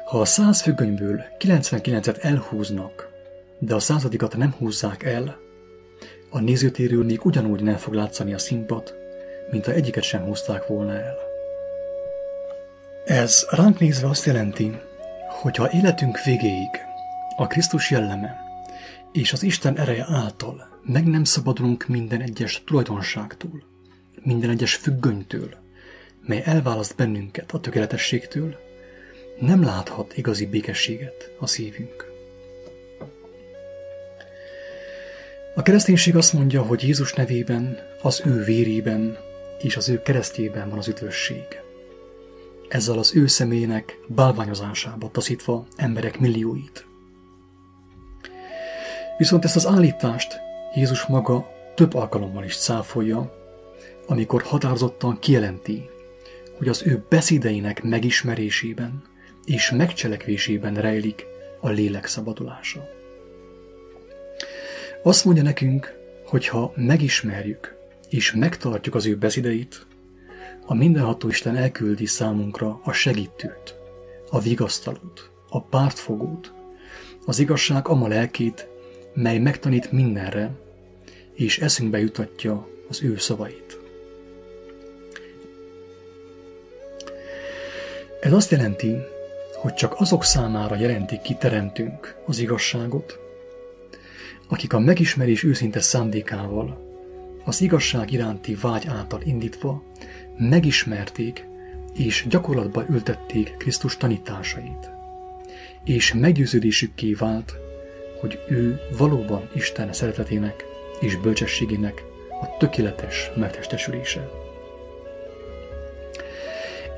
Ha 0.05 0.21
a 0.21 0.25
száz 0.25 0.61
függönyből 0.61 1.25
99-et 1.39 2.25
elhúznak, 2.25 3.09
de 3.59 3.75
a 3.75 3.81
századikat 3.81 4.37
nem 4.37 4.55
húzzák 4.59 5.03
el, 5.03 5.37
a 6.31 6.41
nézőtérről 6.41 7.05
még 7.05 7.25
ugyanúgy 7.25 7.63
nem 7.63 7.77
fog 7.77 7.95
látszani 7.95 8.35
a 8.35 8.39
színpad, 8.39 8.95
mint 9.51 9.65
ha 9.65 9.73
egyiket 9.73 10.03
sem 10.03 10.23
húzták 10.25 10.67
volna 10.67 10.93
el. 10.93 11.32
Ez 13.05 13.47
ránk 13.51 13.79
nézve 13.79 14.09
azt 14.09 14.25
jelenti, 14.25 14.73
hogy 15.29 15.57
ha 15.57 15.73
életünk 15.73 16.23
végéig 16.25 16.71
a 17.37 17.47
Krisztus 17.47 17.91
jelleme 17.91 18.41
és 19.13 19.33
az 19.33 19.43
Isten 19.43 19.79
ereje 19.79 20.07
által 20.09 20.81
meg 20.83 21.07
nem 21.07 21.25
szabadulunk 21.25 21.87
minden 21.87 22.21
egyes 22.21 22.63
tulajdonságtól, 22.65 23.63
minden 24.23 24.51
egyes 24.51 24.75
függönytől, 24.75 25.55
mely 26.27 26.43
elválaszt 26.45 26.97
bennünket 26.97 27.53
a 27.53 27.61
tökéletességtől, 27.61 28.57
nem 29.41 29.63
láthat 29.63 30.17
igazi 30.17 30.47
békességet 30.47 31.31
a 31.39 31.47
szívünk. 31.47 32.11
A 35.55 35.63
kereszténység 35.63 36.17
azt 36.17 36.33
mondja, 36.33 36.63
hogy 36.63 36.83
Jézus 36.83 37.13
nevében, 37.13 37.79
az 38.03 38.23
ő 38.25 38.45
vérében 38.45 39.19
és 39.59 39.77
az 39.77 39.89
ő 39.89 40.03
keresztjében 40.03 40.69
van 40.69 40.79
az 40.79 40.89
üdvösség. 40.89 41.62
Ezzel 42.73 42.99
az 42.99 43.17
ő 43.17 43.27
személynek 43.27 43.99
bálványozásába 44.09 45.11
taszítva 45.11 45.67
emberek 45.77 46.21
millióit. 46.21 46.87
Viszont 49.19 49.45
ezt 49.45 49.57
az 49.57 49.67
állítást 49.67 50.41
Jézus 50.75 51.07
maga 51.07 51.51
több 51.75 51.95
alkalommal 51.95 52.45
is 52.45 52.57
cáfolja, 52.57 53.33
amikor 54.07 54.43
határozottan 54.43 55.19
kijelenti, 55.19 55.89
hogy 56.59 56.69
az 56.69 56.83
ő 56.87 57.05
beszédeinek 57.09 57.83
megismerésében 57.83 59.03
és 59.45 59.71
megcselekvésében 59.71 60.75
rejlik 60.75 61.27
a 61.61 61.69
lélek 61.69 62.07
szabadulása. 62.07 62.89
Azt 65.03 65.25
mondja 65.25 65.43
nekünk, 65.43 65.95
hogy 66.27 66.49
ha 66.49 66.73
megismerjük 66.77 67.77
és 68.09 68.33
megtartjuk 68.33 68.95
az 68.95 69.07
ő 69.07 69.17
beszédeit, 69.17 69.87
a 70.67 70.75
mindenható 70.75 71.29
Isten 71.29 71.57
elküldi 71.57 72.07
számunkra 72.07 72.81
a 72.85 72.93
segítőt, 72.93 73.75
a 74.31 74.41
vigasztalót, 74.41 75.31
a 75.49 75.63
pártfogót, 75.63 76.53
az 77.27 77.39
igazság 77.39 77.89
ama 77.89 78.09
lelkét, 78.09 78.69
mely 79.15 79.39
megtanít 79.39 79.93
mindenre, 79.93 80.51
és 81.35 81.59
eszünkbe 81.59 81.99
jutatja 81.99 82.69
az 82.89 83.03
ő 83.03 83.17
szavait. 83.17 83.81
Ez 88.21 88.33
azt 88.33 88.51
jelenti, 88.51 88.97
hogy 89.55 89.75
csak 89.75 90.01
azok 90.01 90.25
számára 90.25 90.77
jelentik 90.77 91.21
ki 91.21 91.35
teremtünk 91.35 92.17
az 92.27 92.39
igazságot, 92.39 93.19
akik 94.49 94.73
a 94.73 94.79
megismerés 94.79 95.43
őszinte 95.45 95.81
szándékával, 95.81 96.91
az 97.45 97.61
igazság 97.61 98.13
iránti 98.13 98.55
vágy 98.55 98.87
által 98.87 99.21
indítva 99.25 99.83
megismerték 100.39 101.47
és 101.95 102.27
gyakorlatba 102.29 102.85
ültették 102.89 103.57
Krisztus 103.59 103.97
tanításait, 103.97 104.91
és 105.85 106.15
meggyőződésükké 106.15 107.13
vált, 107.13 107.55
hogy 108.21 108.39
ő 108.49 108.81
valóban 108.97 109.49
Isten 109.55 109.93
szeretetének 109.93 110.65
és 111.01 111.17
bölcsességének 111.17 112.05
a 112.43 112.57
tökéletes 112.59 113.31
megtestesülése. 113.37 114.31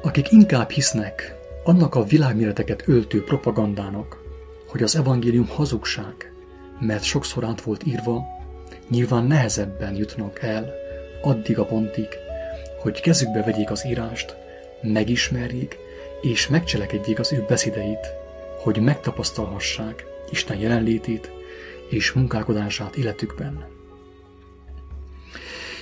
Akik 0.03 0.33
inkább 0.33 0.70
hisznek 0.70 1.35
annak 1.64 1.94
a 1.94 2.05
világméreteket 2.05 2.83
öltő 2.87 3.25
propagandának, 3.25 4.23
hogy 4.66 4.83
az 4.83 4.97
evangélium 4.97 5.49
hazugság, 5.49 6.33
mert 6.81 7.03
sokszor 7.03 7.44
át 7.44 7.61
volt 7.61 7.87
írva, 7.87 8.23
nyilván 8.88 9.25
nehezebben 9.25 9.94
jutnak 9.94 10.42
el 10.42 10.73
addig 11.23 11.59
a 11.59 11.64
pontig, 11.64 12.09
hogy 12.85 13.01
kezükbe 13.01 13.42
vegyék 13.42 13.70
az 13.70 13.87
írást, 13.87 14.37
megismerjék 14.83 15.79
és 16.20 16.49
megcselekedjék 16.49 17.18
az 17.18 17.33
ő 17.33 17.44
beszédeit, 17.49 18.12
hogy 18.59 18.81
megtapasztalhassák 18.81 20.05
Isten 20.31 20.59
jelenlétét 20.59 21.31
és 21.90 22.12
munkálkodását 22.12 22.97
életükben. 22.97 23.64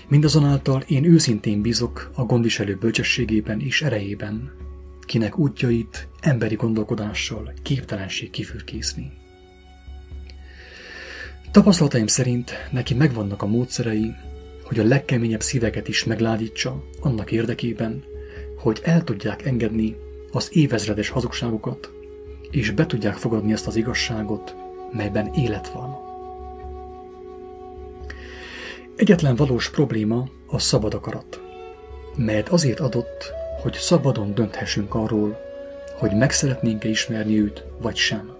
Mindazonáltal 0.08 0.80
én 0.86 1.04
őszintén 1.04 1.62
bízok 1.62 2.10
a 2.14 2.24
gondviselő 2.24 2.76
bölcsességében 2.76 3.60
és 3.60 3.82
erejében, 3.82 4.52
kinek 5.00 5.38
útjait 5.38 6.08
emberi 6.20 6.54
gondolkodással 6.54 7.52
képtelenség 7.62 8.30
kifürkészni. 8.30 9.12
Tapasztalataim 11.50 12.06
szerint 12.06 12.52
neki 12.70 12.94
megvannak 12.94 13.42
a 13.42 13.46
módszerei, 13.46 14.14
hogy 14.62 14.78
a 14.78 14.84
legkeményebb 14.84 15.42
szíveket 15.42 15.88
is 15.88 16.04
megládítsa 16.04 16.82
annak 17.00 17.32
érdekében, 17.32 18.04
hogy 18.56 18.80
el 18.82 19.04
tudják 19.04 19.46
engedni 19.46 19.96
az 20.32 20.48
évezredes 20.52 21.08
hazugságokat, 21.08 21.90
és 22.50 22.70
be 22.70 22.86
tudják 22.86 23.14
fogadni 23.14 23.52
ezt 23.52 23.66
az 23.66 23.76
igazságot, 23.76 24.54
melyben 24.92 25.30
élet 25.34 25.68
van. 25.68 25.96
Egyetlen 28.96 29.36
valós 29.36 29.70
probléma 29.70 30.28
a 30.46 30.58
szabad 30.58 30.94
akarat, 30.94 31.40
melyet 32.16 32.48
azért 32.48 32.80
adott, 32.80 33.32
hogy 33.62 33.72
szabadon 33.74 34.34
dönthessünk 34.34 34.94
arról, 34.94 35.38
hogy 35.98 36.16
meg 36.16 36.30
szeretnénk-e 36.30 36.88
ismerni 36.88 37.40
őt, 37.40 37.64
vagy 37.80 37.96
sem. 37.96 38.30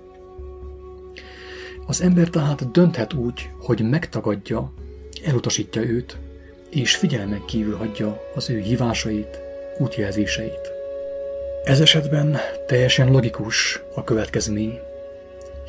Az 1.87 2.01
ember 2.01 2.29
tehát 2.29 2.71
dönthet 2.71 3.13
úgy, 3.13 3.51
hogy 3.59 3.91
megtagadja, 3.91 4.73
elutasítja 5.25 5.83
őt, 5.83 6.17
és 6.71 6.97
figyelmen 6.97 7.45
kívül 7.45 7.77
hagyja 7.77 8.23
az 8.35 8.51
ő 8.51 8.59
hívásait, 8.59 9.41
útjelzéseit. 9.79 10.71
Ez 11.65 11.81
esetben 11.81 12.39
teljesen 12.67 13.11
logikus 13.11 13.81
a 13.95 14.05
következmény, 14.05 14.79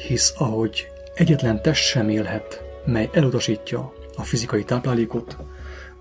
hisz 0.08 0.34
ahogy 0.38 0.88
egyetlen 1.14 1.62
test 1.62 1.84
sem 1.84 2.10
élhet, 2.10 2.64
mely 2.86 3.10
elutasítja 3.14 3.94
a 4.16 4.24
fizikai 4.24 4.64
táplálékot, 4.64 5.38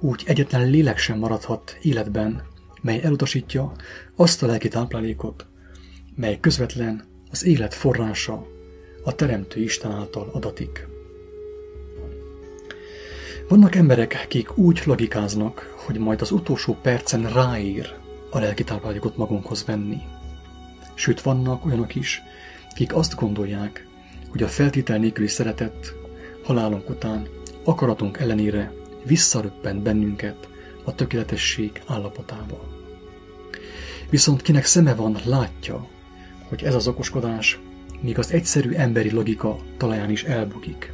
úgy 0.00 0.22
egyetlen 0.26 0.70
lélek 0.70 0.98
sem 0.98 1.18
maradhat 1.18 1.78
életben, 1.82 2.42
mely 2.82 3.00
elutasítja 3.02 3.72
azt 4.16 4.42
a 4.42 4.46
lelki 4.46 4.68
táplálékot, 4.68 5.46
mely 6.14 6.38
közvetlen 6.40 7.04
az 7.30 7.44
élet 7.44 7.74
forrása, 7.74 8.46
a 9.04 9.14
Teremtő 9.14 9.60
Isten 9.60 9.90
által 9.90 10.30
adatik. 10.32 10.91
Vannak 13.52 13.74
emberek, 13.74 14.20
akik 14.24 14.58
úgy 14.58 14.82
logikáznak, 14.84 15.74
hogy 15.86 15.98
majd 15.98 16.20
az 16.20 16.30
utolsó 16.30 16.78
percen 16.82 17.32
ráír 17.32 17.94
a 18.30 18.38
lelki 18.38 18.64
táplálékot 18.64 19.16
magunkhoz 19.16 19.64
venni. 19.64 20.00
Sőt, 20.94 21.20
vannak 21.20 21.64
olyanok 21.66 21.94
is, 21.94 22.22
akik 22.70 22.94
azt 22.94 23.14
gondolják, 23.14 23.86
hogy 24.28 24.42
a 24.42 24.48
feltétel 24.48 24.98
nélküli 24.98 25.26
szeretet 25.28 25.94
halálunk 26.44 26.88
után 26.88 27.28
akaratunk 27.64 28.18
ellenére 28.18 28.72
visszaröppent 29.04 29.82
bennünket 29.82 30.48
a 30.84 30.94
tökéletesség 30.94 31.82
állapotába. 31.86 32.64
Viszont 34.10 34.42
kinek 34.42 34.64
szeme 34.64 34.94
van, 34.94 35.16
látja, 35.24 35.88
hogy 36.48 36.62
ez 36.62 36.74
az 36.74 36.88
okoskodás 36.88 37.60
míg 38.00 38.18
az 38.18 38.32
egyszerű 38.32 38.70
emberi 38.70 39.10
logika 39.10 39.58
talaján 39.76 40.10
is 40.10 40.24
elbukik. 40.24 40.91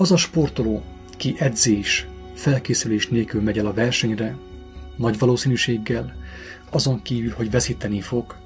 Az 0.00 0.12
a 0.12 0.16
sportoló, 0.16 0.82
ki 1.16 1.34
edzés, 1.38 2.06
felkészülés 2.34 3.08
nélkül 3.08 3.42
megy 3.42 3.58
el 3.58 3.66
a 3.66 3.72
versenyre, 3.72 4.36
nagy 4.96 5.18
valószínűséggel, 5.18 6.14
azon 6.70 7.02
kívül, 7.02 7.32
hogy 7.32 7.50
veszíteni 7.50 8.00
fog, 8.00 8.36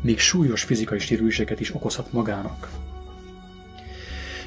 még 0.00 0.18
súlyos 0.18 0.62
fizikai 0.62 0.98
sérüléseket 0.98 1.60
is 1.60 1.74
okozhat 1.74 2.12
magának. 2.12 2.70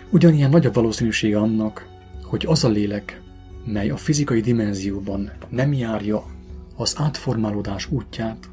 Ugyanilyen 0.10 0.50
nagy 0.50 0.66
a 0.66 0.72
valószínűsége 0.72 1.40
annak, 1.40 1.88
hogy 2.24 2.46
az 2.48 2.64
a 2.64 2.70
lélek, 2.70 3.22
mely 3.66 3.90
a 3.90 3.98
fizikai 3.98 4.42
dimenzióban 4.42 5.32
nem 5.50 5.74
járja 5.74 6.26
az 6.76 6.96
átformálódás 6.98 7.92
útját, 7.92 8.50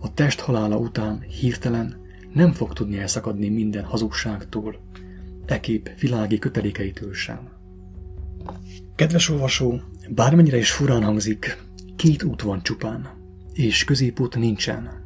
a 0.00 0.14
test 0.14 0.40
halála 0.40 0.76
után 0.76 1.20
hirtelen 1.20 1.96
nem 2.32 2.52
fog 2.52 2.72
tudni 2.72 2.98
elszakadni 2.98 3.48
minden 3.48 3.84
hazugságtól, 3.84 4.83
ekép 5.46 5.90
világi 6.00 6.38
kötelékeitől 6.38 7.14
sem. 7.14 7.52
Kedves 8.94 9.28
olvasó, 9.28 9.80
bármennyire 10.08 10.56
is 10.56 10.70
furán 10.70 11.04
hangzik, 11.04 11.62
két 11.96 12.22
út 12.22 12.42
van 12.42 12.62
csupán, 12.62 13.08
és 13.52 13.84
középút 13.84 14.36
nincsen. 14.36 15.02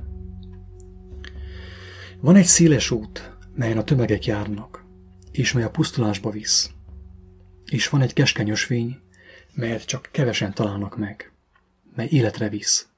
Van 2.21 2.37
egy 2.37 2.45
széles 2.45 2.91
út, 2.91 3.37
melyen 3.55 3.79
a 3.79 3.85
tömegek 3.85 4.27
járnak, 4.27 4.85
és 5.31 5.53
mely 5.53 5.63
a 5.63 5.71
pusztulásba 5.71 6.31
visz. 6.31 6.71
És 7.65 7.89
van 7.89 8.01
egy 8.01 8.13
keskeny 8.13 8.51
ösvény, 8.51 8.99
melyet 9.55 9.85
csak 9.85 10.09
kevesen 10.13 10.55
találnak 10.55 10.97
meg, 10.99 11.33
mely 11.95 12.09
életre 12.11 12.49
visz. 12.49 12.89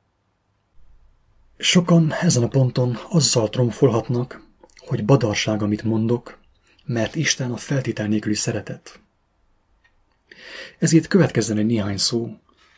Sokan 1.57 2.13
ezen 2.13 2.43
a 2.43 2.49
ponton 2.49 2.99
azzal 3.11 3.49
tromfolhatnak, 3.49 4.43
hogy 4.77 5.05
badarság, 5.05 5.63
amit 5.63 5.83
mondok, 5.83 6.40
mert 6.93 7.15
Isten 7.15 7.51
a 7.51 7.57
feltétel 7.57 8.07
nélküli 8.07 8.35
szeretet. 8.35 9.01
Ezért 10.79 11.07
következzen 11.07 11.59
egy 11.59 11.67
néhány 11.67 11.97
szó 11.97 12.29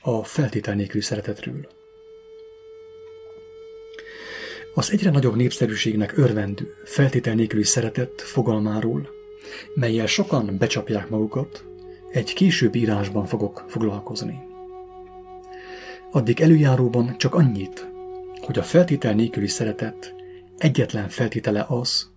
a 0.01 0.25
feltétel 0.25 0.75
nélküli 0.75 1.03
szeretetről. 1.03 1.68
Az 4.75 4.90
egyre 4.90 5.11
nagyobb 5.11 5.37
népszerűségnek 5.37 6.16
örvendő 6.16 6.75
feltétel 6.85 7.35
nélküli 7.35 7.64
szeretet 7.64 8.20
fogalmáról, 8.20 9.09
melyel 9.75 10.07
sokan 10.07 10.59
becsapják 10.59 11.09
magukat, 11.09 11.64
egy 12.11 12.33
később 12.33 12.75
írásban 12.75 13.27
fogok 13.27 13.64
foglalkozni. 13.68 14.38
Addig 16.11 16.40
előjáróban 16.40 17.18
csak 17.18 17.35
annyit, 17.35 17.90
hogy 18.40 18.59
a 18.59 18.62
feltétel 18.62 19.14
nélküli 19.14 19.48
szeretet 19.48 20.14
egyetlen 20.59 21.09
feltétele 21.09 21.66
az, 21.68 22.12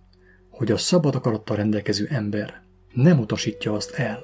hogy 0.56 0.70
a 0.70 0.76
szabad 0.76 1.14
akarattal 1.14 1.56
rendelkező 1.56 2.08
ember 2.10 2.62
nem 2.92 3.18
utasítja 3.18 3.72
azt 3.72 3.90
el. 3.94 4.22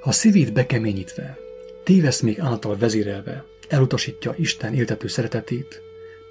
Ha 0.00 0.12
szívét 0.12 0.52
bekeményítve, 0.52 1.38
tévesz 1.84 2.20
még 2.20 2.40
által 2.40 2.76
vezérelve 2.76 3.44
elutasítja 3.68 4.34
Isten 4.36 4.74
éltető 4.74 5.06
szeretetét, 5.06 5.82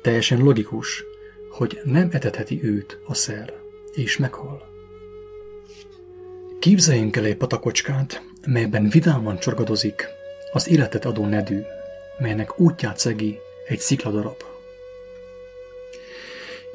teljesen 0.01 0.39
logikus, 0.39 1.04
hogy 1.49 1.80
nem 1.84 2.10
etetheti 2.12 2.60
őt 2.63 2.99
a 3.08 3.13
szer, 3.13 3.54
és 3.93 4.17
meghal. 4.17 4.73
Képzeljünk 6.60 7.15
el 7.15 7.25
egy 7.25 7.38
patakocskát, 7.38 8.21
melyben 8.47 8.89
vidáman 8.89 9.39
csorgadozik 9.39 10.08
az 10.51 10.69
életet 10.69 11.06
adó 11.06 11.25
nedű, 11.25 11.62
melynek 12.19 12.60
útját 12.60 12.97
szegi 12.97 13.39
egy 13.67 13.80
szikladarab. 13.80 14.55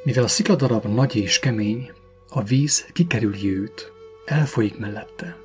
Mivel 0.02 0.24
a 0.24 0.28
szikladarab 0.28 0.84
nagy 0.84 1.16
és 1.16 1.38
kemény, 1.38 1.92
a 2.28 2.42
víz 2.42 2.86
kikerüli 2.92 3.58
őt, 3.58 3.92
elfolyik 4.24 4.78
mellette. 4.78 5.36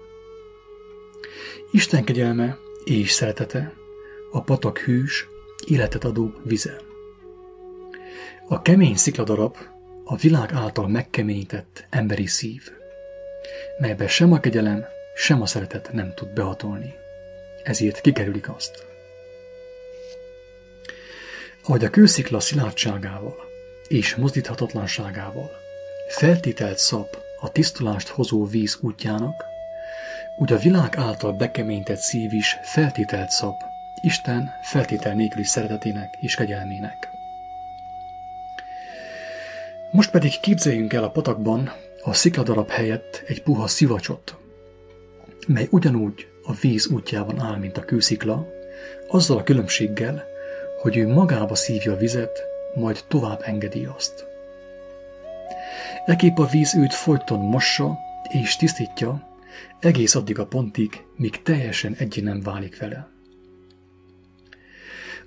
Isten 1.71 2.03
kegyelme 2.03 2.57
és 2.83 3.11
szeretete, 3.11 3.73
a 4.31 4.41
patak 4.41 4.77
hűs, 4.77 5.27
életet 5.67 6.03
adó 6.03 6.33
vize. 6.43 6.77
A 8.47 8.61
kemény 8.61 8.95
szikladarab 8.95 9.57
a 10.03 10.15
világ 10.15 10.51
által 10.53 10.87
megkeményített 10.87 11.85
emberi 11.89 12.27
szív, 12.27 12.71
melybe 13.79 14.07
sem 14.07 14.33
a 14.33 14.39
kegyelem, 14.39 14.85
sem 15.15 15.41
a 15.41 15.45
szeretet 15.45 15.93
nem 15.93 16.13
tud 16.13 16.33
behatolni. 16.33 16.93
Ezért 17.63 18.01
kikerülik 18.01 18.49
azt 18.49 18.93
ahogy 21.67 21.85
a 21.85 21.89
kőszikla 21.89 22.39
szilárdságával 22.39 23.44
és 23.87 24.15
mozdíthatatlanságával 24.15 25.51
feltételt 26.07 26.77
szab 26.77 27.07
a 27.39 27.51
tisztulást 27.51 28.07
hozó 28.07 28.45
víz 28.45 28.77
útjának, 28.81 29.45
úgy 30.37 30.53
a 30.53 30.57
világ 30.57 30.97
által 30.97 31.33
bekeményített 31.33 31.99
szív 31.99 32.33
is 32.33 32.57
feltételt 32.63 33.29
szab 33.29 33.55
Isten 34.01 34.51
feltétel 34.61 35.13
nélküli 35.13 35.43
szeretetének 35.43 36.17
és 36.19 36.35
kegyelmének. 36.35 37.09
Most 39.91 40.11
pedig 40.11 40.39
képzeljünk 40.39 40.93
el 40.93 41.03
a 41.03 41.09
patakban 41.09 41.71
a 42.03 42.13
szikladarab 42.13 42.69
helyett 42.69 43.23
egy 43.27 43.43
puha 43.43 43.67
szivacsot, 43.67 44.37
mely 45.47 45.67
ugyanúgy 45.71 46.27
a 46.43 46.53
víz 46.53 46.87
útjában 46.87 47.39
áll, 47.39 47.57
mint 47.57 47.77
a 47.77 47.85
kőszikla, 47.85 48.47
azzal 49.07 49.37
a 49.37 49.43
különbséggel, 49.43 50.23
hogy 50.81 50.97
ő 50.97 51.07
magába 51.07 51.55
szívja 51.55 51.93
a 51.93 51.97
vizet, 51.97 52.54
majd 52.75 53.03
tovább 53.07 53.41
engedi 53.43 53.85
azt. 53.85 54.25
Ekép 56.05 56.39
a 56.39 56.45
víz 56.45 56.75
őt 56.75 56.93
folyton 56.93 57.39
mossa 57.39 57.97
és 58.29 58.55
tisztítja, 58.55 59.37
egész 59.79 60.15
addig 60.15 60.39
a 60.39 60.45
pontig, 60.45 61.03
míg 61.15 61.41
teljesen 61.41 61.95
egyé 61.97 62.21
nem 62.21 62.41
válik 62.41 62.79
vele. 62.79 63.09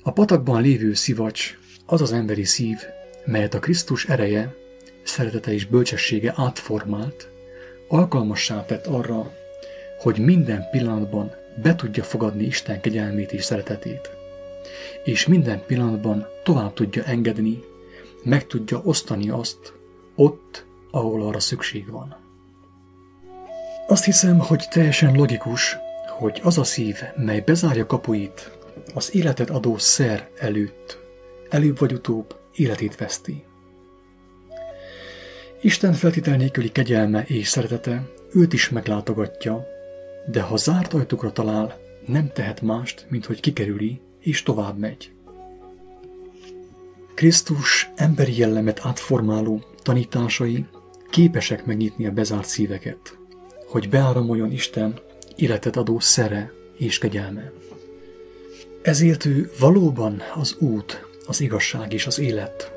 A 0.03 0.13
patakban 0.13 0.63
lévő 0.63 0.95
szivacs 0.95 1.59
az 1.87 2.01
az 2.01 2.13
emberi 2.13 2.45
szív, 2.45 2.79
melyet 3.25 3.55
a 3.55 3.59
Krisztus 3.59 4.07
ereje, 4.07 4.55
szeretete 5.03 5.53
és 5.53 5.67
bölcsessége 5.67 6.35
átformált, 6.37 7.29
alkalmassá 7.89 8.65
tett 8.65 8.87
arra, 8.87 9.33
hogy 9.99 10.19
minden 10.19 10.71
pillanatban 10.71 11.35
be 11.63 11.75
tudja 11.75 12.03
fogadni 12.03 12.45
Isten 12.45 12.81
kegyelmét 12.81 13.33
és 13.33 13.45
szeretetét 13.45 14.18
és 15.05 15.27
minden 15.27 15.65
pillanatban 15.67 16.27
tovább 16.43 16.73
tudja 16.73 17.05
engedni, 17.05 17.63
meg 18.25 18.47
tudja 18.47 18.81
osztani 18.85 19.29
azt 19.29 19.73
ott, 20.15 20.67
ahol 20.91 21.23
arra 21.23 21.41
szükség 21.41 21.91
van. 21.91 22.17
Azt 23.87 24.05
hiszem, 24.05 24.39
hogy 24.39 24.65
teljesen 24.71 25.15
logikus, 25.15 25.77
hogy 26.19 26.41
az 26.43 26.59
a 26.59 26.65
szív, 26.65 26.97
mely 27.17 27.41
bezárja 27.41 27.87
kapuit 27.87 28.59
az 28.95 29.15
életet 29.15 29.51
adó 29.51 29.79
szer 29.79 30.29
előtt, 30.39 30.99
előbb 31.49 31.79
vagy 31.79 31.93
utóbb 31.93 32.37
életét 32.55 32.97
veszti. 32.97 33.45
Isten 35.61 35.93
feltétel 35.93 36.37
nélküli 36.37 36.73
kegyelme 36.73 37.25
és 37.27 37.49
szeretete 37.49 38.03
őt 38.33 38.53
is 38.53 38.69
meglátogatja, 38.69 39.67
de 40.31 40.41
ha 40.41 40.57
zárt 40.57 40.95
ajtókra 40.95 41.33
talál, 41.33 41.79
nem 42.07 42.31
tehet 42.33 42.61
mást, 42.61 43.07
mint 43.09 43.27
hogy 43.27 43.41
kikerüli 43.41 44.01
és 44.29 44.43
tovább 44.43 44.79
megy. 44.79 45.11
Krisztus 47.15 47.91
emberi 47.95 48.39
jellemet 48.39 48.81
átformáló 48.83 49.63
tanításai 49.83 50.67
képesek 51.11 51.67
megnyitni 51.67 52.07
a 52.07 52.11
bezárt 52.11 52.47
szíveket, 52.47 53.19
hogy 53.67 53.89
beáramoljon 53.89 54.53
Isten 54.53 54.99
életet 55.37 55.77
adó 55.77 55.99
szere 55.99 56.53
és 56.77 56.99
kegyelme. 56.99 57.53
Ezért 58.83 59.25
ő 59.25 59.51
valóban 59.59 60.23
az 60.35 60.57
út, 60.59 61.07
az 61.27 61.41
igazság 61.41 61.93
és 61.93 62.07
az 62.07 62.19
élet, 62.19 62.73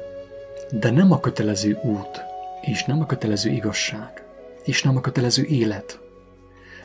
de 0.72 0.90
nem 0.90 1.12
a 1.12 1.20
kötelező 1.20 1.80
út, 1.84 2.22
és 2.62 2.84
nem 2.84 3.00
a 3.00 3.06
kötelező 3.06 3.50
igazság, 3.50 4.24
és 4.66 4.84
nem 4.84 4.98
a 4.98 5.02
kötelező 5.02 5.44
élet, 5.44 6.00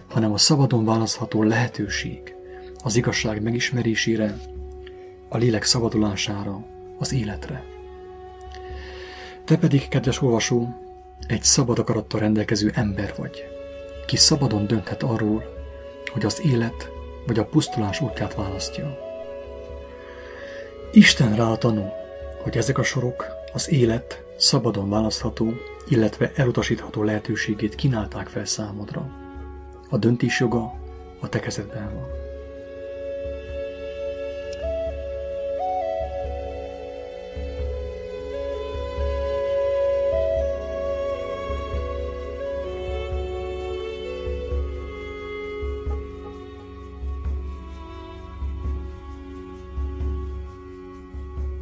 hanem 0.08 0.32
a 0.32 0.38
szabadon 0.38 0.84
választható 0.84 1.42
lehetőség 1.42 2.34
az 2.86 2.96
igazság 2.96 3.42
megismerésére, 3.42 4.36
a 5.28 5.36
lélek 5.36 5.64
szabadulására, 5.64 6.64
az 6.98 7.12
életre. 7.12 7.64
Te 9.44 9.56
pedig, 9.56 9.88
kedves 9.88 10.22
olvasó, 10.22 10.74
egy 11.26 11.42
szabad 11.42 11.78
akarattal 11.78 12.20
rendelkező 12.20 12.72
ember 12.74 13.14
vagy, 13.16 13.44
ki 14.06 14.16
szabadon 14.16 14.66
dönthet 14.66 15.02
arról, 15.02 15.44
hogy 16.12 16.24
az 16.24 16.40
élet 16.44 16.90
vagy 17.26 17.38
a 17.38 17.44
pusztulás 17.44 18.00
útját 18.00 18.34
választja. 18.34 18.98
Isten 20.92 21.36
rá 21.36 21.54
tanú, 21.54 21.88
hogy 22.42 22.56
ezek 22.56 22.78
a 22.78 22.82
sorok 22.82 23.26
az 23.52 23.70
élet 23.70 24.24
szabadon 24.36 24.88
választható, 24.88 25.52
illetve 25.88 26.32
elutasítható 26.34 27.02
lehetőségét 27.02 27.74
kínálták 27.74 28.28
fel 28.28 28.44
számodra. 28.44 29.10
A 29.90 29.96
döntés 29.96 30.40
joga 30.40 30.74
a 31.20 31.28
te 31.28 31.40
kezedben 31.40 31.94
van. 31.94 32.25